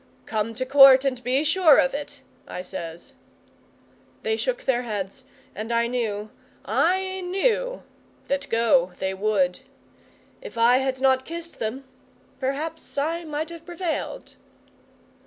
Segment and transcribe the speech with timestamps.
[0.25, 3.03] '"Come to Court and be sure of't," I said.
[4.23, 6.31] 'They shook their heads and I knew
[6.65, 7.83] I knew,
[8.27, 9.59] that go they would.
[10.41, 11.83] If I had not kissed them
[12.39, 14.37] perhaps I might have prevailed.